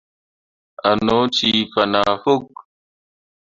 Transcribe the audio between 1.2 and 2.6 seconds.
cii fana fok.